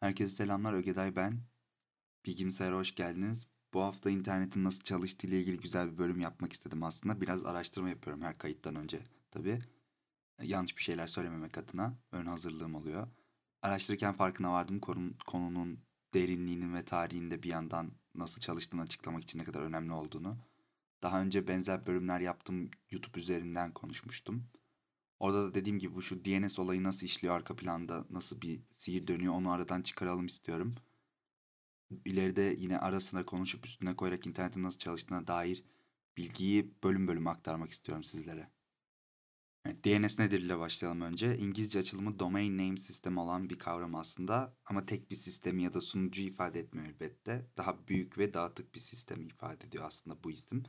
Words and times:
Herkese 0.00 0.36
selamlar, 0.36 0.72
Ögeday 0.72 1.16
ben. 1.16 1.40
Bilgisayara 2.26 2.76
hoş 2.76 2.94
geldiniz. 2.94 3.48
Bu 3.74 3.82
hafta 3.82 4.10
internetin 4.10 4.64
nasıl 4.64 4.82
çalıştığı 4.82 5.26
ile 5.26 5.40
ilgili 5.40 5.60
güzel 5.60 5.92
bir 5.92 5.98
bölüm 5.98 6.20
yapmak 6.20 6.52
istedim 6.52 6.82
aslında. 6.82 7.20
Biraz 7.20 7.44
araştırma 7.44 7.88
yapıyorum 7.88 8.22
her 8.22 8.38
kayıttan 8.38 8.74
önce 8.74 9.02
tabii. 9.30 9.58
Yanlış 10.42 10.76
bir 10.76 10.82
şeyler 10.82 11.06
söylememek 11.06 11.58
adına 11.58 11.94
ön 12.12 12.26
hazırlığım 12.26 12.74
oluyor. 12.74 13.08
Araştırırken 13.62 14.12
farkına 14.12 14.52
vardım 14.52 14.80
konunun 15.26 15.80
derinliğinin 16.14 16.74
ve 16.74 16.84
tarihinde 16.84 17.42
bir 17.42 17.50
yandan 17.50 17.92
nasıl 18.14 18.40
çalıştığını 18.40 18.82
açıklamak 18.82 19.22
için 19.22 19.38
ne 19.38 19.44
kadar 19.44 19.60
önemli 19.60 19.92
olduğunu. 19.92 20.36
Daha 21.02 21.20
önce 21.22 21.48
benzer 21.48 21.86
bölümler 21.86 22.20
yaptım, 22.20 22.70
YouTube 22.90 23.18
üzerinden 23.20 23.72
konuşmuştum. 23.72 24.44
Orada 25.20 25.44
da 25.44 25.54
dediğim 25.54 25.78
gibi 25.78 25.94
bu 25.94 26.02
şu 26.02 26.24
DNS 26.24 26.58
olayı 26.58 26.82
nasıl 26.84 27.06
işliyor 27.06 27.34
arka 27.34 27.56
planda, 27.56 28.04
nasıl 28.10 28.40
bir 28.40 28.60
sihir 28.76 29.06
dönüyor 29.06 29.34
onu 29.34 29.50
aradan 29.50 29.82
çıkaralım 29.82 30.26
istiyorum. 30.26 30.74
İleride 32.04 32.56
yine 32.58 32.78
arasına 32.78 33.26
konuşup 33.26 33.66
üstüne 33.66 33.96
koyarak 33.96 34.26
internetin 34.26 34.62
nasıl 34.62 34.78
çalıştığına 34.78 35.26
dair 35.26 35.64
bilgiyi 36.16 36.74
bölüm 36.84 37.08
bölüm 37.08 37.26
aktarmak 37.26 37.70
istiyorum 37.72 38.04
sizlere. 38.04 38.50
Evet, 39.64 39.84
DNS 39.84 40.18
nedir 40.18 40.40
ile 40.42 40.58
başlayalım 40.58 41.00
önce. 41.00 41.38
İngilizce 41.38 41.78
açılımı 41.78 42.18
Domain 42.18 42.58
Name 42.58 42.76
System 42.76 43.18
olan 43.18 43.50
bir 43.50 43.58
kavram 43.58 43.94
aslında 43.94 44.56
ama 44.66 44.86
tek 44.86 45.10
bir 45.10 45.16
sistemi 45.16 45.62
ya 45.62 45.74
da 45.74 45.80
sunucu 45.80 46.22
ifade 46.22 46.60
etmiyor 46.60 46.88
elbette. 46.88 47.46
Daha 47.56 47.88
büyük 47.88 48.18
ve 48.18 48.34
dağıtık 48.34 48.74
bir 48.74 48.80
sistemi 48.80 49.26
ifade 49.26 49.66
ediyor 49.66 49.84
aslında 49.84 50.24
bu 50.24 50.30
isim. 50.30 50.62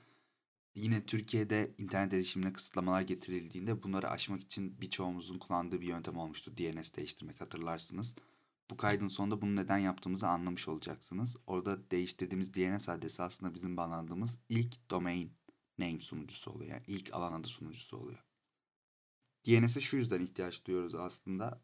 Yine 0.79 1.05
Türkiye'de 1.05 1.75
internet 1.77 2.13
erişimine 2.13 2.53
kısıtlamalar 2.53 3.01
getirildiğinde 3.01 3.83
bunları 3.83 4.09
aşmak 4.09 4.41
için 4.41 4.81
birçoğumuzun 4.81 5.39
kullandığı 5.39 5.81
bir 5.81 5.87
yöntem 5.87 6.17
olmuştu. 6.17 6.57
DNS 6.57 6.95
değiştirmek 6.95 7.41
hatırlarsınız. 7.41 8.15
Bu 8.69 8.77
kaydın 8.77 9.07
sonunda 9.07 9.41
bunu 9.41 9.55
neden 9.55 9.77
yaptığımızı 9.77 10.27
anlamış 10.27 10.67
olacaksınız. 10.67 11.37
Orada 11.47 11.91
değiştirdiğimiz 11.91 12.53
DNS 12.53 12.89
adresi 12.89 13.23
aslında 13.23 13.53
bizim 13.53 13.77
bağlandığımız 13.77 14.39
ilk 14.49 14.89
domain 14.89 15.33
name 15.79 15.99
sunucusu 15.99 16.51
oluyor. 16.51 16.71
Yani 16.71 16.83
ilk 16.87 17.13
alan 17.13 17.33
adı 17.33 17.47
sunucusu 17.47 17.97
oluyor. 17.97 18.23
DNS'e 19.47 19.81
şu 19.81 19.97
yüzden 19.97 20.19
ihtiyaç 20.19 20.65
duyuyoruz 20.65 20.95
aslında. 20.95 21.61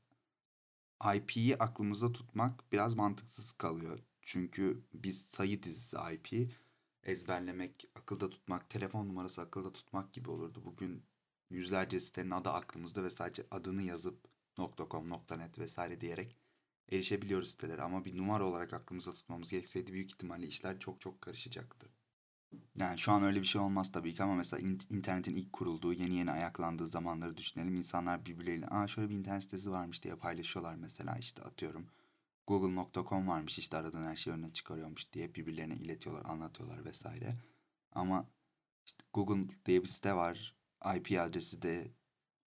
IP'yi 1.16 1.58
aklımızda 1.58 2.12
tutmak 2.12 2.72
biraz 2.72 2.96
mantıksız 2.96 3.52
kalıyor. 3.52 4.00
Çünkü 4.22 4.84
biz 4.94 5.26
sayı 5.30 5.64
dizisi 5.64 5.98
IP 6.14 6.52
ezberlemek, 7.06 7.88
akılda 7.96 8.30
tutmak, 8.30 8.70
telefon 8.70 9.08
numarası 9.08 9.42
akılda 9.42 9.74
tutmak 9.74 10.14
gibi 10.14 10.30
olurdu. 10.30 10.62
Bugün 10.66 11.04
yüzlerce 11.50 12.00
sitenin 12.00 12.32
adı 12.32 12.50
aklımızda 12.50 13.04
ve 13.04 13.10
sadece 13.10 13.44
adını 13.52 13.82
yazıp 13.82 14.28
.com, 14.92 15.10
.net 15.38 15.60
vesaire 15.60 16.02
diyerek 16.02 16.36
erişebiliyoruz 16.92 17.50
sitelere. 17.52 17.82
Ama 17.82 18.06
bir 18.06 18.18
numara 18.18 18.46
olarak 18.46 18.74
aklımızda 18.74 19.14
tutmamız 19.14 19.52
gerekseydi 19.52 19.94
büyük 19.94 20.12
ihtimalle 20.12 20.48
işler 20.48 20.80
çok 20.80 21.02
çok 21.02 21.22
karışacaktı. 21.22 21.90
Yani 22.76 23.00
şu 23.00 23.12
an 23.12 23.24
öyle 23.24 23.42
bir 23.42 23.46
şey 23.46 23.62
olmaz 23.62 23.92
tabii 23.92 24.14
ki 24.14 24.24
ama 24.24 24.36
mesela 24.36 24.68
internetin 24.90 25.36
ilk 25.36 25.54
kurulduğu, 25.54 25.94
yeni 25.94 26.16
yeni 26.16 26.32
ayaklandığı 26.32 26.88
zamanları 26.88 27.38
düşünelim. 27.38 27.76
İnsanlar 27.76 28.26
birbirleriyle 28.26 28.68
aa 28.68 28.88
şöyle 28.88 29.10
bir 29.10 29.16
internet 29.16 29.44
sitesi 29.44 29.72
varmış 29.72 30.04
diye 30.04 30.16
paylaşıyorlar 30.16 30.76
mesela 30.76 31.18
işte 31.18 31.42
atıyorum. 31.44 31.88
Google.com 32.48 33.28
varmış 33.28 33.60
işte 33.60 33.78
aradığın 33.78 34.04
her 34.04 34.16
şey 34.16 34.34
önüne 34.34 34.54
çıkarıyormuş 34.54 35.14
diye 35.14 35.36
birbirlerine 35.36 35.76
iletiyorlar, 35.76 36.26
anlatıyorlar 36.26 36.86
vesaire. 36.86 37.36
Ama 37.92 38.30
işte 38.86 39.04
Google 39.14 39.48
diye 39.66 39.84
bir 39.84 39.88
site 39.88 40.14
var. 40.16 40.56
IP 40.96 41.20
adresi 41.20 41.62
de 41.62 41.92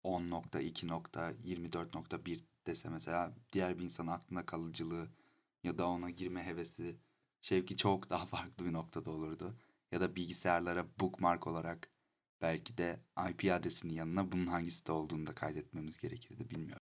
10.2.24.1 0.04 2.44
dese 2.66 2.88
mesela 2.88 3.34
diğer 3.52 3.78
bir 3.78 3.84
insanın 3.84 4.08
aklında 4.08 4.46
kalıcılığı 4.46 5.08
ya 5.64 5.78
da 5.78 5.88
ona 5.88 6.10
girme 6.10 6.42
hevesi 6.46 6.96
şevki 7.42 7.76
çok 7.76 8.10
daha 8.10 8.26
farklı 8.34 8.66
bir 8.66 8.72
noktada 8.72 9.10
olurdu. 9.10 9.56
Ya 9.92 10.00
da 10.00 10.16
bilgisayarlara 10.16 10.86
bookmark 11.00 11.46
olarak 11.46 11.90
belki 12.42 12.78
de 12.78 13.00
IP 13.30 13.52
adresinin 13.52 13.92
yanına 13.92 14.32
bunun 14.32 14.46
hangi 14.46 14.70
site 14.70 14.92
olduğunu 14.92 15.26
da 15.26 15.34
kaydetmemiz 15.34 15.98
gerekirdi 15.98 16.50
bilmiyorum. 16.50 16.85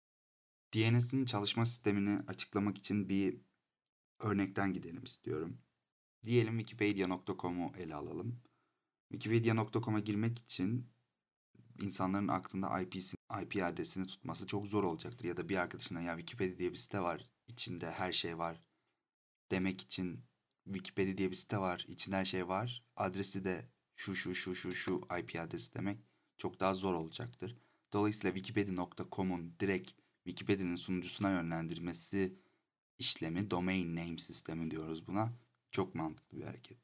DNS'in 0.74 1.26
çalışma 1.26 1.66
sistemini 1.66 2.20
açıklamak 2.28 2.78
için 2.78 3.10
bir 3.10 3.42
örnekten 4.20 4.74
gidelim 4.74 5.04
istiyorum. 5.04 5.62
Diyelim 6.26 6.60
wikipedia.com'u 6.60 7.74
ele 7.78 7.96
alalım. 7.96 8.42
Wikipedia.com'a 9.12 10.00
girmek 10.00 10.40
için 10.40 10.90
insanların 11.82 12.28
aklında 12.28 12.82
IP'si, 12.82 13.18
IP 13.42 13.64
adresini 13.64 14.08
tutması 14.08 14.48
çok 14.48 14.68
zor 14.68 14.84
olacaktır. 14.84 15.26
Ya 15.26 15.38
da 15.38 15.50
bir 15.50 15.58
arkadaşına 15.58 16.02
ya 16.02 16.18
Wikipedia 16.18 16.58
diye 16.58 16.72
bir 16.72 16.78
site 16.78 17.02
var, 17.02 17.30
içinde 17.48 17.92
her 17.92 18.12
şey 18.12 18.38
var 18.38 18.62
demek 19.52 19.82
için 19.82 20.26
Wikipedia 20.66 21.18
diye 21.18 21.32
bir 21.32 21.36
site 21.36 21.58
var, 21.58 21.86
içinde 21.88 22.16
her 22.16 22.26
şey 22.26 22.48
var, 22.48 22.84
adresi 22.96 23.44
de 23.44 23.70
şu 23.96 24.16
şu 24.16 24.36
şu 24.36 24.56
şu 24.56 24.76
şu 24.76 25.02
IP 25.20 25.40
adresi 25.40 25.74
demek 25.74 26.00
çok 26.38 26.60
daha 26.60 26.74
zor 26.74 26.94
olacaktır. 26.94 27.58
Dolayısıyla 27.94 28.36
wikipedia.com'un 28.36 29.56
direkt 29.60 29.92
Wikipedia'nın 30.24 30.76
sunucusuna 30.76 31.32
yönlendirmesi 31.32 32.40
işlemi 33.00 33.52
domain 33.52 33.96
name 33.96 34.18
sistemi 34.18 34.72
diyoruz 34.72 35.08
buna. 35.08 35.34
Çok 35.72 35.96
mantıklı 35.96 36.38
bir 36.38 36.46
hareket. 36.46 36.78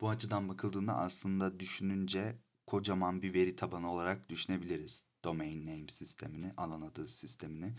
Bu 0.00 0.08
açıdan 0.08 0.48
bakıldığında 0.48 0.96
aslında 0.96 1.60
düşününce 1.60 2.38
kocaman 2.66 3.22
bir 3.22 3.34
veri 3.34 3.56
tabanı 3.56 3.92
olarak 3.92 4.28
düşünebiliriz 4.28 5.04
domain 5.24 5.66
name 5.66 5.88
sistemini, 5.88 6.52
alan 6.56 6.80
adı 6.80 7.08
sistemini. 7.08 7.72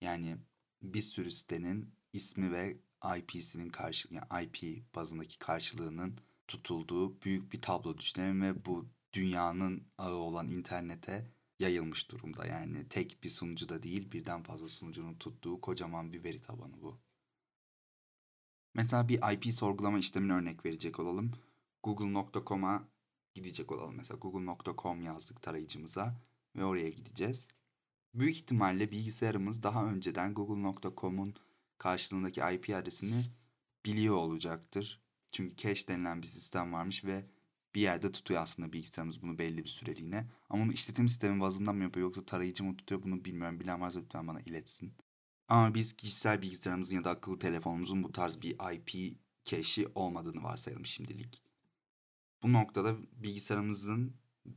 Yani 0.00 0.36
bir 0.82 1.02
sürü 1.02 1.30
sitenin 1.30 1.94
ismi 2.12 2.52
ve 2.52 2.76
IP'sinin 3.18 3.68
karşı 3.68 4.08
yani 4.14 4.44
IP 4.44 4.84
bazındaki 4.94 5.38
karşılığının 5.38 6.18
tutulduğu 6.48 7.20
büyük 7.22 7.52
bir 7.52 7.62
tablo 7.62 7.98
düşünelim 7.98 8.42
ve 8.42 8.64
bu 8.64 8.88
dünyanın 9.12 9.86
ağı 9.98 10.14
olan 10.14 10.48
internete 10.48 11.30
yayılmış 11.64 12.10
durumda. 12.10 12.46
Yani 12.46 12.88
tek 12.88 13.18
bir 13.22 13.30
sunucuda 13.30 13.82
değil 13.82 14.12
birden 14.12 14.42
fazla 14.42 14.68
sunucunun 14.68 15.14
tuttuğu 15.14 15.60
kocaman 15.60 16.12
bir 16.12 16.24
veri 16.24 16.40
tabanı 16.40 16.82
bu. 16.82 16.98
Mesela 18.74 19.08
bir 19.08 19.32
IP 19.32 19.54
sorgulama 19.54 19.98
işlemine 19.98 20.32
örnek 20.32 20.64
verecek 20.64 21.00
olalım. 21.00 21.32
Google.com'a 21.82 22.88
gidecek 23.34 23.72
olalım. 23.72 23.94
Mesela 23.96 24.18
google.com 24.18 25.02
yazdık 25.02 25.42
tarayıcımıza 25.42 26.20
ve 26.56 26.64
oraya 26.64 26.90
gideceğiz. 26.90 27.48
Büyük 28.14 28.36
ihtimalle 28.36 28.90
bilgisayarımız 28.90 29.62
daha 29.62 29.84
önceden 29.86 30.34
google.com'un 30.34 31.34
karşılığındaki 31.78 32.40
IP 32.40 32.70
adresini 32.70 33.24
biliyor 33.86 34.16
olacaktır. 34.16 35.00
Çünkü 35.32 35.56
cache 35.56 35.88
denilen 35.88 36.22
bir 36.22 36.26
sistem 36.26 36.72
varmış 36.72 37.04
ve 37.04 37.24
bir 37.74 37.80
yerde 37.80 38.12
tutuyor 38.12 38.42
aslında 38.42 38.72
bilgisayarımız 38.72 39.22
bunu 39.22 39.38
belli 39.38 39.64
bir 39.64 39.68
süreliğine. 39.68 40.26
Ama 40.50 40.64
bunu 40.64 40.72
işletim 40.72 41.08
sistemi 41.08 41.40
bazından 41.40 41.76
mı 41.76 41.82
yapıyor 41.82 42.06
yoksa 42.06 42.24
tarayıcı 42.24 42.64
mı 42.64 42.76
tutuyor 42.76 43.02
bunu 43.02 43.24
bilmiyorum. 43.24 43.60
Bilen 43.60 43.80
varsa 43.80 44.00
lütfen 44.00 44.28
bana 44.28 44.40
iletsin. 44.40 44.92
Ama 45.48 45.74
biz 45.74 45.96
kişisel 45.96 46.42
bilgisayarımızın 46.42 46.96
ya 46.96 47.04
da 47.04 47.10
akıllı 47.10 47.38
telefonumuzun 47.38 48.02
bu 48.02 48.12
tarz 48.12 48.40
bir 48.42 48.74
IP 48.74 49.18
cache'i 49.44 49.86
olmadığını 49.94 50.42
varsayalım 50.42 50.86
şimdilik. 50.86 51.42
Bu 52.42 52.52
noktada 52.52 52.96
bilgisayarımızın 53.12 54.14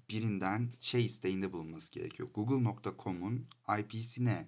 birinden 0.10 0.74
şey 0.80 1.06
isteğinde 1.06 1.54
bulunması 1.54 1.92
gerekiyor. 1.92 2.30
Google.com'un 2.34 3.48
IP'sine 3.80 4.48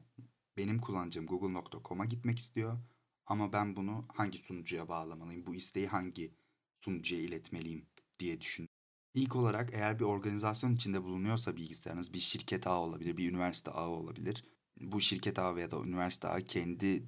benim 0.57 0.79
kullanacağım 0.79 1.27
Google.com'a 1.27 2.05
gitmek 2.05 2.39
istiyor. 2.39 2.79
Ama 3.25 3.53
ben 3.53 3.75
bunu 3.75 4.05
hangi 4.13 4.37
sunucuya 4.37 4.87
bağlamalıyım? 4.87 5.45
Bu 5.45 5.55
isteği 5.55 5.87
hangi 5.87 6.33
sunucuya 6.79 7.21
iletmeliyim 7.21 7.85
diye 8.19 8.41
düşün. 8.41 8.69
İlk 9.13 9.35
olarak 9.35 9.73
eğer 9.73 9.99
bir 9.99 10.05
organizasyon 10.05 10.75
içinde 10.75 11.03
bulunuyorsa 11.03 11.55
bilgisayarınız 11.55 12.13
bir 12.13 12.19
şirket 12.19 12.67
ağı 12.67 12.79
olabilir, 12.79 13.17
bir 13.17 13.29
üniversite 13.31 13.71
ağı 13.71 13.89
olabilir. 13.89 14.43
Bu 14.79 15.01
şirket 15.01 15.39
ağı 15.39 15.55
veya 15.55 15.71
da 15.71 15.83
üniversite 15.83 16.27
ağı 16.27 16.41
kendi 16.41 17.03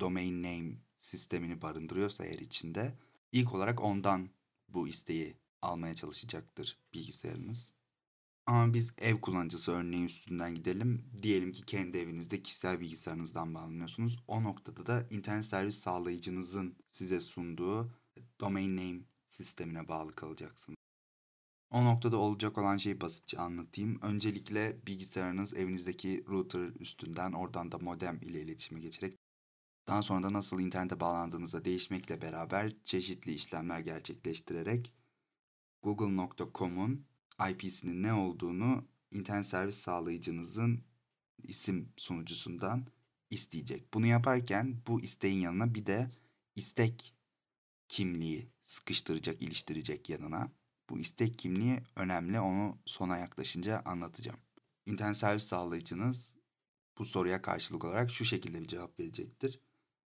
domain 0.00 0.42
name 0.42 0.78
sistemini 1.00 1.62
barındırıyorsa 1.62 2.24
eğer 2.24 2.38
içinde 2.38 2.98
ilk 3.32 3.54
olarak 3.54 3.80
ondan 3.80 4.30
bu 4.68 4.88
isteği 4.88 5.36
almaya 5.62 5.94
çalışacaktır 5.94 6.78
bilgisayarınız. 6.94 7.72
Ama 8.46 8.74
biz 8.74 8.92
ev 8.98 9.20
kullanıcısı 9.20 9.72
örneği 9.72 10.04
üstünden 10.04 10.54
gidelim. 10.54 11.10
Diyelim 11.22 11.52
ki 11.52 11.62
kendi 11.66 11.98
evinizde 11.98 12.42
kişisel 12.42 12.80
bilgisayarınızdan 12.80 13.54
bağlanıyorsunuz. 13.54 14.18
O 14.26 14.42
noktada 14.42 14.86
da 14.86 15.06
internet 15.10 15.44
servis 15.44 15.78
sağlayıcınızın 15.78 16.76
size 16.90 17.20
sunduğu 17.20 17.92
domain 18.40 18.76
name 18.76 19.00
sistemine 19.34 19.88
bağlı 19.88 20.12
kalacaksınız. 20.12 20.76
O 21.70 21.84
noktada 21.84 22.16
olacak 22.16 22.58
olan 22.58 22.76
şeyi 22.76 23.00
basitçe 23.00 23.38
anlatayım. 23.38 23.98
Öncelikle 24.02 24.86
bilgisayarınız 24.86 25.54
evinizdeki 25.54 26.24
router 26.28 26.80
üstünden 26.80 27.32
oradan 27.32 27.72
da 27.72 27.78
modem 27.78 28.18
ile 28.22 28.42
iletişime 28.42 28.80
geçerek 28.80 29.18
daha 29.88 30.02
sonra 30.02 30.22
da 30.22 30.32
nasıl 30.32 30.60
internete 30.60 31.00
bağlandığınızda 31.00 31.64
değişmekle 31.64 32.22
beraber 32.22 32.72
çeşitli 32.84 33.32
işlemler 33.34 33.80
gerçekleştirerek 33.80 34.92
google.com'un 35.82 37.06
IP'sinin 37.50 38.02
ne 38.02 38.12
olduğunu 38.12 38.84
internet 39.10 39.46
servis 39.46 39.76
sağlayıcınızın 39.76 40.84
isim 41.42 41.92
sunucusundan 41.96 42.86
isteyecek. 43.30 43.94
Bunu 43.94 44.06
yaparken 44.06 44.82
bu 44.86 45.00
isteğin 45.00 45.40
yanına 45.40 45.74
bir 45.74 45.86
de 45.86 46.10
istek 46.56 47.14
kimliği 47.88 48.53
sıkıştıracak, 48.74 49.42
iliştirecek 49.42 50.10
yanına. 50.10 50.52
Bu 50.90 50.98
istek 50.98 51.38
kimliği 51.38 51.80
önemli. 51.96 52.40
Onu 52.40 52.78
sona 52.86 53.18
yaklaşınca 53.18 53.82
anlatacağım. 53.84 54.38
İnternet 54.86 55.16
servis 55.16 55.44
sağlayıcınız 55.44 56.34
bu 56.98 57.04
soruya 57.04 57.42
karşılık 57.42 57.84
olarak 57.84 58.10
şu 58.10 58.24
şekilde 58.24 58.60
bir 58.60 58.68
cevap 58.68 59.00
verecektir. 59.00 59.60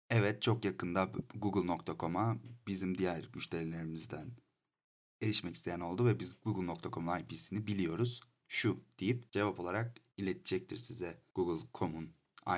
Evet 0.09 0.42
çok 0.42 0.65
yakında 0.65 1.12
google.com'a 1.36 2.38
bizim 2.68 2.98
diğer 2.98 3.30
müşterilerimizden 3.36 4.31
erişmek 5.21 5.56
isteyen 5.56 5.80
oldu 5.80 6.06
ve 6.06 6.19
biz 6.19 6.36
google.com'un 6.44 7.19
IP'sini 7.19 7.68
biliyoruz. 7.68 8.21
Şu 8.48 8.80
deyip 9.00 9.31
cevap 9.31 9.59
olarak 9.59 9.98
iletecektir 10.18 10.77
size 10.77 11.21
google.com'un 11.36 12.09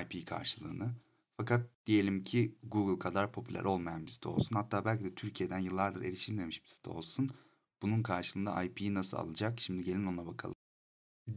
IP 0.02 0.26
karşılığını. 0.26 0.94
Fakat 1.40 1.70
diyelim 1.86 2.24
ki 2.24 2.58
Google 2.62 2.98
kadar 2.98 3.32
popüler 3.32 3.64
olmayan 3.64 4.06
bir 4.06 4.10
site 4.10 4.28
olsun. 4.28 4.56
Hatta 4.56 4.84
belki 4.84 5.04
de 5.04 5.14
Türkiye'den 5.14 5.58
yıllardır 5.58 6.02
erişilmemiş 6.02 6.64
bir 6.64 6.68
site 6.68 6.90
olsun. 6.90 7.30
Bunun 7.82 8.02
karşılığında 8.02 8.62
IP'yi 8.62 8.94
nasıl 8.94 9.16
alacak? 9.16 9.60
Şimdi 9.60 9.84
gelin 9.84 10.06
ona 10.06 10.26
bakalım. 10.26 10.54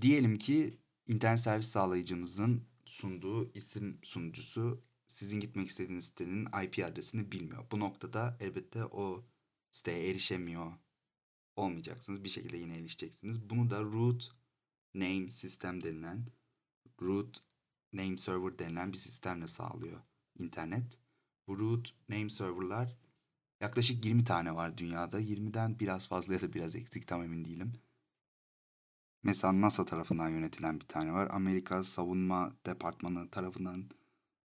Diyelim 0.01 0.37
ki 0.37 0.77
internet 1.07 1.39
servis 1.39 1.67
sağlayıcımızın 1.67 2.63
sunduğu 2.85 3.51
isim 3.53 3.99
sunucusu 4.03 4.83
sizin 5.07 5.39
gitmek 5.39 5.69
istediğiniz 5.69 6.05
sitenin 6.05 6.45
IP 6.45 6.85
adresini 6.85 7.31
bilmiyor. 7.31 7.65
Bu 7.71 7.79
noktada 7.79 8.37
elbette 8.39 8.85
o 8.85 9.25
siteye 9.71 10.09
erişemiyor 10.09 10.73
olmayacaksınız. 11.55 12.23
Bir 12.23 12.29
şekilde 12.29 12.57
yine 12.57 12.77
erişeceksiniz. 12.77 13.49
Bunu 13.49 13.69
da 13.69 13.83
root 13.83 14.31
name 14.93 15.29
sistem 15.29 15.83
denilen 15.83 16.25
root 17.01 17.43
name 17.93 18.17
server 18.17 18.59
denilen 18.59 18.93
bir 18.93 18.97
sistemle 18.97 19.47
sağlıyor 19.47 19.99
internet. 20.39 20.99
Bu 21.47 21.59
root 21.59 21.93
name 22.09 22.29
serverlar 22.29 22.97
yaklaşık 23.61 24.05
20 24.05 24.23
tane 24.23 24.55
var 24.55 24.77
dünyada. 24.77 25.21
20'den 25.21 25.79
biraz 25.79 26.07
fazla 26.07 26.33
ya 26.33 26.41
da 26.41 26.53
biraz 26.53 26.75
eksik 26.75 27.07
tam 27.07 27.23
emin 27.23 27.45
değilim. 27.45 27.73
Mesela 29.23 29.61
NASA 29.61 29.85
tarafından 29.85 30.29
yönetilen 30.29 30.79
bir 30.79 30.85
tane 30.85 31.13
var. 31.13 31.29
Amerika 31.31 31.83
Savunma 31.83 32.53
Departmanı 32.65 33.29
tarafından 33.29 33.89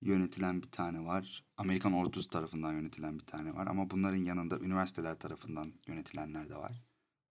yönetilen 0.01 0.61
bir 0.61 0.71
tane 0.71 1.05
var. 1.05 1.43
Amerikan 1.57 1.93
ordusu 1.93 2.29
tarafından 2.29 2.73
yönetilen 2.73 3.19
bir 3.19 3.25
tane 3.25 3.55
var. 3.55 3.67
Ama 3.67 3.89
bunların 3.89 4.23
yanında 4.23 4.59
üniversiteler 4.59 5.19
tarafından 5.19 5.73
yönetilenler 5.87 6.49
de 6.49 6.55
var. 6.55 6.83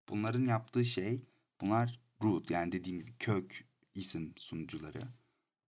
Bunların 0.10 0.45
yaptığı 0.45 0.86
şey 0.86 1.21
bunlar 1.62 2.00
root 2.24 2.51
yani 2.51 2.71
dediğim 2.71 3.00
gibi 3.00 3.13
kök 3.19 3.65
isim 3.95 4.33
sunucuları. 4.38 5.00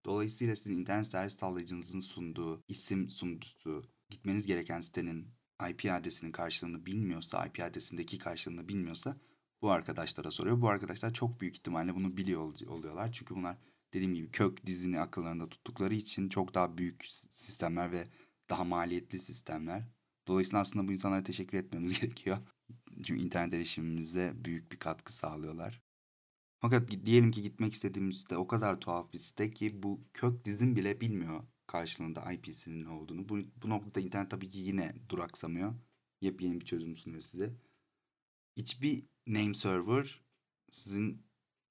Dolayısıyla 0.09 0.55
sizin 0.55 0.77
internet 0.77 1.07
servis 1.07 1.37
sağlayıcınızın 1.37 1.99
sunduğu 1.99 2.63
isim 2.67 3.09
sunucusu 3.09 3.83
gitmeniz 4.09 4.47
gereken 4.47 4.81
sitenin 4.81 5.27
IP 5.69 5.85
adresinin 5.91 6.31
karşılığını 6.31 6.85
bilmiyorsa, 6.85 7.45
IP 7.45 7.59
adresindeki 7.59 8.17
karşılığını 8.17 8.67
bilmiyorsa 8.67 9.17
bu 9.61 9.71
arkadaşlara 9.71 10.31
soruyor. 10.31 10.61
Bu 10.61 10.69
arkadaşlar 10.69 11.13
çok 11.13 11.41
büyük 11.41 11.55
ihtimalle 11.55 11.95
bunu 11.95 12.17
biliyor 12.17 12.41
oluyorlar. 12.67 13.11
Çünkü 13.11 13.35
bunlar 13.35 13.57
dediğim 13.93 14.15
gibi 14.15 14.31
kök 14.31 14.65
dizini 14.65 14.99
akıllarında 14.99 15.49
tuttukları 15.49 15.93
için 15.93 16.29
çok 16.29 16.53
daha 16.53 16.77
büyük 16.77 17.05
sistemler 17.33 17.91
ve 17.91 18.07
daha 18.49 18.63
maliyetli 18.63 19.19
sistemler. 19.19 19.83
Dolayısıyla 20.27 20.61
aslında 20.61 20.87
bu 20.87 20.91
insanlara 20.91 21.23
teşekkür 21.23 21.57
etmemiz 21.57 21.99
gerekiyor. 21.99 22.37
Çünkü 23.05 23.21
internet 23.21 23.53
erişimimize 23.53 24.33
büyük 24.35 24.71
bir 24.71 24.77
katkı 24.77 25.13
sağlıyorlar. 25.13 25.88
Fakat 26.59 26.91
diyelim 27.05 27.31
ki 27.31 27.41
gitmek 27.41 27.73
istediğimiz 27.73 28.17
site 28.17 28.37
o 28.37 28.47
kadar 28.47 28.79
tuhaf 28.79 29.13
bir 29.13 29.19
site 29.19 29.51
ki 29.51 29.83
bu 29.83 30.01
kök 30.13 30.45
dizin 30.45 30.75
bile 30.75 31.01
bilmiyor 31.01 31.43
karşılığında 31.67 32.31
IP'sinin 32.31 32.85
ne 32.85 32.89
olduğunu. 32.89 33.29
Bu, 33.29 33.39
bu 33.63 33.69
noktada 33.69 33.99
internet 33.99 34.31
tabii 34.31 34.49
ki 34.49 34.59
yine 34.59 34.95
duraksamıyor. 35.09 35.75
Yepyeni 36.21 36.59
bir 36.61 36.65
çözüm 36.65 36.97
sunuyor 36.97 37.21
size. 37.21 37.53
Hiçbir 38.57 39.03
name 39.27 39.53
server 39.53 40.21
sizin 40.71 41.23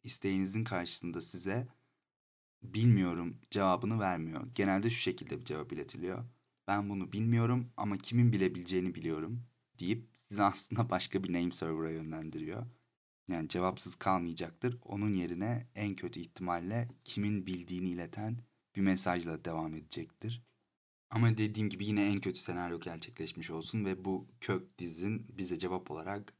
isteğinizin 0.04 0.64
karşısında 0.64 1.22
size 1.22 1.68
bilmiyorum 2.62 3.40
cevabını 3.50 4.00
vermiyor. 4.00 4.46
Genelde 4.54 4.90
şu 4.90 5.00
şekilde 5.00 5.40
bir 5.40 5.44
cevap 5.44 5.72
iletiliyor. 5.72 6.24
Ben 6.66 6.90
bunu 6.90 7.12
bilmiyorum 7.12 7.72
ama 7.76 7.98
kimin 7.98 8.32
bilebileceğini 8.32 8.94
biliyorum 8.94 9.42
deyip 9.78 10.08
sizi 10.28 10.42
aslında 10.44 10.90
başka 10.90 11.24
bir 11.24 11.32
name 11.32 11.52
server'a 11.52 11.90
yönlendiriyor. 11.90 12.66
Yani 13.28 13.48
cevapsız 13.48 13.96
kalmayacaktır. 13.96 14.78
Onun 14.84 15.14
yerine 15.14 15.66
en 15.74 15.96
kötü 15.96 16.20
ihtimalle 16.20 16.88
kimin 17.04 17.46
bildiğini 17.46 17.88
ileten 17.88 18.38
bir 18.76 18.80
mesajla 18.80 19.44
devam 19.44 19.74
edecektir. 19.74 20.42
Ama 21.10 21.38
dediğim 21.38 21.70
gibi 21.70 21.86
yine 21.86 22.06
en 22.06 22.20
kötü 22.20 22.40
senaryo 22.40 22.80
gerçekleşmiş 22.80 23.50
olsun 23.50 23.84
ve 23.84 24.04
bu 24.04 24.28
kök 24.40 24.78
dizin 24.78 25.26
bize 25.38 25.58
cevap 25.58 25.90
olarak 25.90 26.34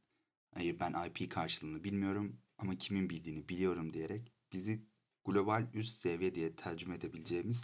hayır 0.53 0.79
ben 0.79 1.07
IP 1.07 1.31
karşılığını 1.31 1.83
bilmiyorum 1.83 2.41
ama 2.57 2.75
kimin 2.77 3.09
bildiğini 3.09 3.49
biliyorum 3.49 3.93
diyerek 3.93 4.33
bizi 4.53 4.85
global 5.25 5.67
üst 5.73 6.01
seviye 6.01 6.35
diye 6.35 6.55
tercüme 6.55 6.95
edebileceğimiz 6.95 7.63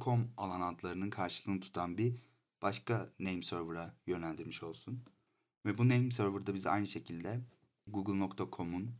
.com 0.00 0.32
alan 0.36 0.60
adlarının 0.60 1.10
karşılığını 1.10 1.60
tutan 1.60 1.98
bir 1.98 2.16
başka 2.62 3.12
name 3.18 3.42
server'a 3.42 3.94
yönlendirmiş 4.06 4.62
olsun. 4.62 5.04
Ve 5.66 5.78
bu 5.78 5.88
name 5.88 6.10
server'da 6.10 6.54
biz 6.54 6.66
aynı 6.66 6.86
şekilde 6.86 7.40
google.com'un 7.86 8.94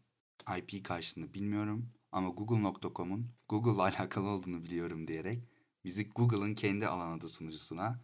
IP 0.58 0.84
karşılığını 0.84 1.34
bilmiyorum 1.34 1.90
ama 2.12 2.28
google.com'un 2.28 3.30
Google'la 3.48 3.82
alakalı 3.82 4.28
olduğunu 4.28 4.64
biliyorum 4.64 5.08
diyerek 5.08 5.42
bizi 5.84 6.08
Google'ın 6.08 6.54
kendi 6.54 6.86
alan 6.86 7.18
adı 7.18 7.28
sunucusuna 7.28 8.00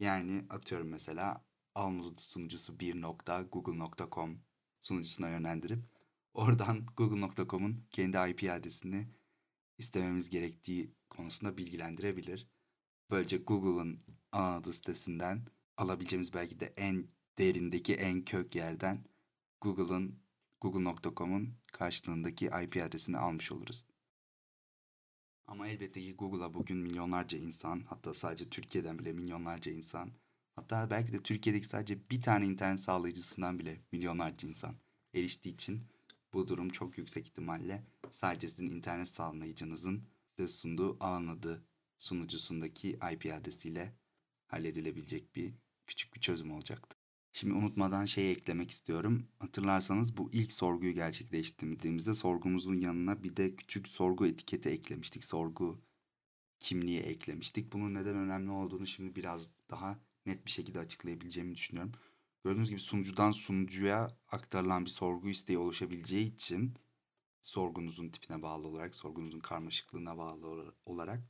yani 0.00 0.44
atıyorum 0.50 0.88
mesela 0.88 1.44
adı 1.74 2.22
sunucusu 2.22 2.72
1.google.com 2.72 4.40
sunucusuna 4.80 5.28
yönlendirip 5.28 5.84
oradan 6.34 6.86
google.com'un 6.96 7.84
kendi 7.90 8.30
IP 8.30 8.50
adresini 8.50 9.08
istememiz 9.78 10.30
gerektiği 10.30 10.94
konusunda 11.10 11.56
bilgilendirebilir. 11.56 12.46
Böylece 13.10 13.36
Google'ın 13.36 14.00
alan 14.32 14.54
adı 14.54 14.72
sitesinden 14.72 15.46
alabileceğimiz 15.76 16.34
belki 16.34 16.60
de 16.60 16.72
en 16.76 17.08
derindeki 17.38 17.94
en 17.94 18.24
kök 18.24 18.54
yerden 18.54 19.04
Google'ın 19.60 20.21
google.com'un 20.62 21.54
karşılığındaki 21.72 22.46
IP 22.46 22.76
adresini 22.76 23.18
almış 23.18 23.52
oluruz. 23.52 23.84
Ama 25.46 25.68
elbette 25.68 26.00
ki 26.00 26.14
Google'a 26.14 26.54
bugün 26.54 26.76
milyonlarca 26.76 27.38
insan, 27.38 27.84
hatta 27.88 28.14
sadece 28.14 28.50
Türkiye'den 28.50 28.98
bile 28.98 29.12
milyonlarca 29.12 29.72
insan, 29.72 30.12
hatta 30.56 30.90
belki 30.90 31.12
de 31.12 31.22
Türkiye'deki 31.22 31.66
sadece 31.66 32.10
bir 32.10 32.22
tane 32.22 32.46
internet 32.46 32.80
sağlayıcısından 32.80 33.58
bile 33.58 33.80
milyonlarca 33.92 34.48
insan 34.48 34.76
eriştiği 35.14 35.54
için 35.54 35.86
bu 36.32 36.48
durum 36.48 36.68
çok 36.68 36.98
yüksek 36.98 37.26
ihtimalle 37.26 37.82
sadece 38.10 38.48
sizin 38.48 38.70
internet 38.70 39.08
sağlayıcınızın 39.08 40.04
size 40.36 40.48
sunduğu 40.48 40.96
alan 41.00 41.26
adı 41.26 41.64
sunucusundaki 41.98 42.88
IP 42.90 43.32
adresiyle 43.32 43.94
halledilebilecek 44.46 45.36
bir 45.36 45.54
küçük 45.86 46.14
bir 46.14 46.20
çözüm 46.20 46.52
olacaktı. 46.52 47.01
Şimdi 47.32 47.54
unutmadan 47.54 48.04
şey 48.04 48.30
eklemek 48.32 48.70
istiyorum. 48.70 49.28
Hatırlarsanız 49.38 50.16
bu 50.16 50.30
ilk 50.32 50.52
sorguyu 50.52 50.92
gerçekleştirdiğimizde 50.94 52.14
sorgumuzun 52.14 52.74
yanına 52.74 53.22
bir 53.22 53.36
de 53.36 53.56
küçük 53.56 53.88
sorgu 53.88 54.26
etiketi 54.26 54.68
eklemiştik. 54.68 55.24
Sorgu 55.24 55.80
kimliği 56.58 57.00
eklemiştik. 57.00 57.72
Bunun 57.72 57.94
neden 57.94 58.16
önemli 58.16 58.50
olduğunu 58.50 58.86
şimdi 58.86 59.16
biraz 59.16 59.50
daha 59.70 59.98
net 60.26 60.46
bir 60.46 60.50
şekilde 60.50 60.78
açıklayabileceğimi 60.78 61.54
düşünüyorum. 61.54 61.92
Gördüğünüz 62.44 62.70
gibi 62.70 62.80
sunucudan 62.80 63.30
sunucuya 63.30 64.16
aktarılan 64.28 64.84
bir 64.84 64.90
sorgu 64.90 65.28
isteği 65.28 65.58
oluşabileceği 65.58 66.34
için 66.34 66.74
sorgunuzun 67.42 68.08
tipine 68.08 68.42
bağlı 68.42 68.68
olarak, 68.68 68.96
sorgunuzun 68.96 69.40
karmaşıklığına 69.40 70.18
bağlı 70.18 70.74
olarak 70.86 71.22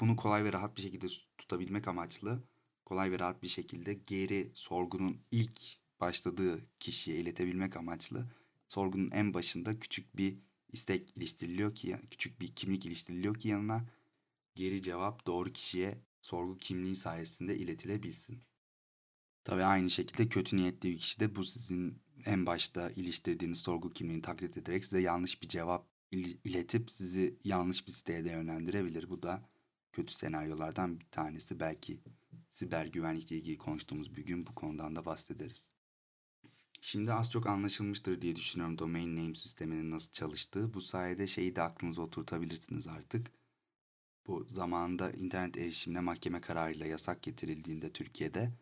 bunu 0.00 0.16
kolay 0.16 0.44
ve 0.44 0.52
rahat 0.52 0.76
bir 0.76 0.82
şekilde 0.82 1.06
tutabilmek 1.38 1.88
amaçlı 1.88 2.42
kolay 2.90 3.12
ve 3.12 3.18
rahat 3.18 3.42
bir 3.42 3.48
şekilde 3.48 3.94
geri 3.94 4.50
sorgunun 4.54 5.20
ilk 5.30 5.60
başladığı 6.00 6.60
kişiye 6.80 7.16
iletebilmek 7.16 7.76
amaçlı 7.76 8.26
sorgunun 8.68 9.10
en 9.10 9.34
başında 9.34 9.80
küçük 9.80 10.16
bir 10.16 10.38
istek 10.72 11.16
iliştiriliyor 11.16 11.74
ki 11.74 11.96
küçük 12.10 12.40
bir 12.40 12.48
kimlik 12.48 12.86
iliştiriliyor 12.86 13.34
ki 13.34 13.48
yanına 13.48 13.86
geri 14.54 14.82
cevap 14.82 15.26
doğru 15.26 15.52
kişiye 15.52 15.98
sorgu 16.22 16.58
kimliği 16.58 16.96
sayesinde 16.96 17.58
iletilebilsin. 17.58 18.42
Tabii 19.44 19.64
aynı 19.64 19.90
şekilde 19.90 20.28
kötü 20.28 20.56
niyetli 20.56 20.90
bir 20.90 20.98
kişi 20.98 21.20
de 21.20 21.34
bu 21.34 21.44
sizin 21.44 22.02
en 22.24 22.46
başta 22.46 22.90
iliştirdiğiniz 22.90 23.58
sorgu 23.58 23.90
kimliğini 23.90 24.22
taklit 24.22 24.56
ederek 24.56 24.84
size 24.84 25.00
yanlış 25.00 25.42
bir 25.42 25.48
cevap 25.48 25.86
iletip 26.44 26.90
sizi 26.90 27.38
yanlış 27.44 27.86
bir 27.86 27.92
siteye 27.92 28.24
de 28.24 28.30
yönlendirebilir. 28.30 29.10
Bu 29.10 29.22
da 29.22 29.48
kötü 29.92 30.14
senaryolardan 30.14 31.00
bir 31.00 31.06
tanesi. 31.06 31.60
Belki 31.60 32.00
siber 32.52 32.86
güvenlikle 32.86 33.36
ilgili 33.36 33.58
konuştuğumuz 33.58 34.16
bir 34.16 34.26
gün 34.26 34.46
bu 34.46 34.54
konudan 34.54 34.96
da 34.96 35.04
bahsederiz. 35.04 35.72
Şimdi 36.80 37.12
az 37.12 37.30
çok 37.30 37.46
anlaşılmıştır 37.46 38.22
diye 38.22 38.36
düşünüyorum 38.36 38.78
domain 38.78 39.16
name 39.16 39.34
sisteminin 39.34 39.90
nasıl 39.90 40.12
çalıştığı. 40.12 40.74
Bu 40.74 40.80
sayede 40.80 41.26
şeyi 41.26 41.56
de 41.56 41.62
aklınıza 41.62 42.02
oturtabilirsiniz 42.02 42.86
artık. 42.86 43.32
bu 44.26 44.44
zamanında 44.48 45.10
internet 45.12 45.56
erişimine 45.58 46.00
mahkeme 46.00 46.40
kararıyla 46.40 46.86
yasak 46.86 47.22
getirildiğinde 47.22 47.92
Türkiye'de 47.92 48.52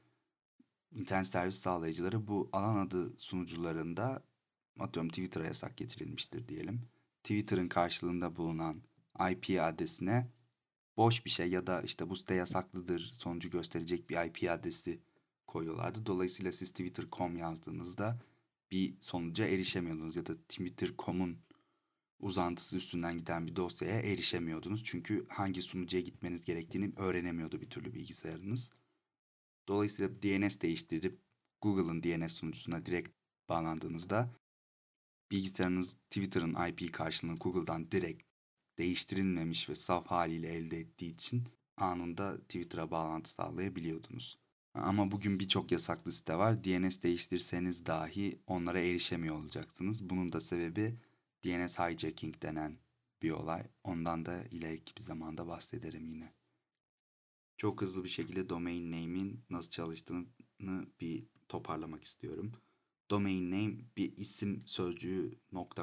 internet 0.93 1.27
servis 1.27 1.59
sağlayıcıları 1.59 2.27
bu 2.29 2.49
alan 2.53 2.77
adı 2.87 3.19
sunucularında 3.19 4.23
atıyorum 4.79 5.09
Twitter'a 5.09 5.45
yasak 5.45 5.77
getirilmiştir 5.77 6.49
diyelim. 6.49 6.83
Twitter'ın 7.23 7.69
karşılığında 7.69 8.37
bulunan 8.37 8.83
IP 9.31 9.61
adresine 9.61 10.29
boş 10.99 11.25
bir 11.25 11.31
şey 11.31 11.51
ya 11.51 11.67
da 11.67 11.83
işte 11.83 12.11
bu 12.11 12.17
site 12.17 12.35
yasaklıdır 12.35 13.01
sonucu 13.01 13.51
gösterecek 13.51 14.11
bir 14.11 14.27
IP 14.27 14.51
adresi 14.51 15.01
koyuyorlardı. 15.47 16.07
Dolayısıyla 16.07 16.53
siz 16.53 16.71
twitter.com 16.71 17.37
yazdığınızda 17.37 18.19
bir 18.71 18.95
sonuca 19.01 19.47
erişemiyordunuz 19.47 20.17
ya 20.17 20.27
da 20.27 20.35
twitter.com'un 20.35 21.39
uzantısı 22.21 22.77
üstünden 22.77 23.19
giden 23.19 23.47
bir 23.47 23.57
dosyaya 23.57 24.01
erişemiyordunuz. 24.01 24.85
Çünkü 24.85 25.27
hangi 25.29 25.63
sunucuya 25.63 26.03
gitmeniz 26.03 26.45
gerektiğini 26.45 26.93
öğrenemiyordu 26.97 27.61
bir 27.61 27.71
türlü 27.71 27.95
bilgisayarınız. 27.95 28.73
Dolayısıyla 29.69 30.23
DNS 30.23 30.61
değiştirip 30.61 31.19
Google'ın 31.61 32.03
DNS 32.03 32.33
sunucusuna 32.33 32.87
direkt 32.87 33.09
bağlandığınızda 33.49 34.35
bilgisayarınız 35.31 35.95
Twitter'ın 35.95 36.69
IP 36.69 36.93
karşılığını 36.93 37.37
Google'dan 37.37 37.91
direkt 37.91 38.28
değiştirilmemiş 38.79 39.69
ve 39.69 39.75
saf 39.75 40.07
haliyle 40.07 40.49
elde 40.49 40.79
ettiği 40.79 41.15
için 41.15 41.45
anında 41.77 42.39
Twitter'a 42.39 42.91
bağlantı 42.91 43.31
sağlayabiliyordunuz. 43.31 44.39
Ama 44.75 45.11
bugün 45.11 45.41
birçok 45.41 45.73
yasaklı 45.73 46.13
site 46.13 46.37
var. 46.37 46.65
DNS 46.65 47.03
değiştirseniz 47.03 47.87
dahi 47.87 48.39
onlara 48.47 48.79
erişemiyor 48.79 49.37
olacaksınız. 49.37 50.11
Bunun 50.11 50.33
da 50.33 50.41
sebebi 50.41 50.97
DNS 51.45 51.79
hijacking 51.79 52.43
denen 52.43 52.79
bir 53.23 53.31
olay. 53.31 53.67
Ondan 53.85 54.27
da 54.27 54.45
ileriki 54.45 54.97
bir 54.97 55.03
zamanda 55.03 55.47
bahsederim 55.47 56.09
yine. 56.09 56.33
Çok 57.57 57.83
hızlı 57.83 58.05
bir 58.05 58.09
şekilde 58.09 58.49
domain 58.49 58.93
name'in 58.93 59.45
nasıl 59.51 59.71
çalıştığını 59.71 60.87
bir 61.01 61.27
toparlamak 61.49 62.05
istiyorum. 62.05 62.53
Domain 63.11 63.51
name 63.51 63.77
bir 63.97 64.17
isim 64.17 64.63
sözcüğü 64.67 65.31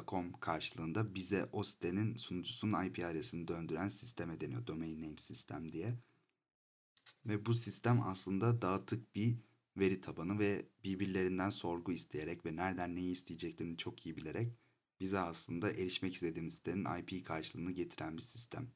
.com 0.07 0.33
karşılığında 0.33 1.15
bize 1.15 1.49
o 1.51 1.63
sitenin 1.63 2.17
sunucusunun 2.17 2.85
IP 2.85 2.99
adresini 2.99 3.47
döndüren 3.47 3.89
sisteme 3.89 4.41
deniyor. 4.41 4.67
Domain 4.67 5.03
name 5.03 5.17
sistem 5.17 5.71
diye. 5.71 5.95
Ve 7.25 7.45
bu 7.45 7.53
sistem 7.53 8.01
aslında 8.01 8.61
dağıtık 8.61 9.15
bir 9.15 9.35
veri 9.77 10.01
tabanı 10.01 10.39
ve 10.39 10.65
birbirlerinden 10.83 11.49
sorgu 11.49 11.91
isteyerek 11.91 12.45
ve 12.45 12.55
nereden 12.55 12.95
neyi 12.95 13.11
isteyeceklerini 13.11 13.77
çok 13.77 14.05
iyi 14.05 14.17
bilerek 14.17 14.53
bize 14.99 15.19
aslında 15.19 15.71
erişmek 15.71 16.13
istediğimiz 16.13 16.53
sitenin 16.53 16.85
IP 16.99 17.25
karşılığını 17.25 17.71
getiren 17.71 18.17
bir 18.17 18.21
sistem. 18.21 18.71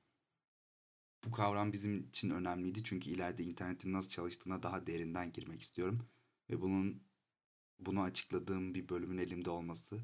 Bu 1.26 1.32
kavram 1.32 1.74
bizim 1.74 2.04
için 2.04 2.30
önemliydi 2.30 2.84
çünkü 2.84 3.10
ileride 3.10 3.44
internetin 3.44 3.94
nasıl 3.94 4.10
çalıştığına 4.10 4.64
daha 4.64 4.88
derinden 4.88 5.32
girmek 5.32 5.62
istiyorum 5.62 6.08
ve 6.50 6.62
bunun 6.62 7.09
bunu 7.80 8.02
açıkladığım 8.02 8.74
bir 8.74 8.90
bölümün 8.90 9.18
elimde 9.18 9.50
olması 9.50 10.00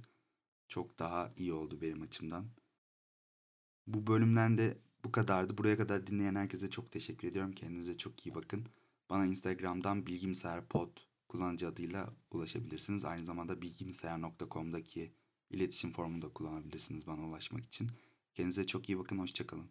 çok 0.67 0.99
daha 0.99 1.33
iyi 1.37 1.53
oldu 1.53 1.81
benim 1.81 2.01
açımdan. 2.01 2.45
Bu 3.87 4.07
bölümden 4.07 4.57
de 4.57 4.77
bu 5.03 5.11
kadardı. 5.11 5.57
Buraya 5.57 5.77
kadar 5.77 6.07
dinleyen 6.07 6.35
herkese 6.35 6.69
çok 6.69 6.91
teşekkür 6.91 7.27
ediyorum. 7.27 7.51
Kendinize 7.51 7.97
çok 7.97 8.25
iyi 8.25 8.35
bakın. 8.35 8.65
Bana 9.09 9.25
Instagram'dan 9.25 10.05
bilgimsayarpod 10.05 10.89
kullanıcı 11.27 11.67
adıyla 11.67 12.13
ulaşabilirsiniz. 12.31 13.05
Aynı 13.05 13.25
zamanda 13.25 13.61
bilgimsayar.com'daki 13.61 15.13
iletişim 15.49 15.91
formunu 15.91 16.21
da 16.21 16.29
kullanabilirsiniz 16.29 17.07
bana 17.07 17.27
ulaşmak 17.27 17.65
için. 17.65 17.89
Kendinize 18.35 18.67
çok 18.67 18.89
iyi 18.89 18.99
bakın. 18.99 19.17
Hoşçakalın. 19.17 19.69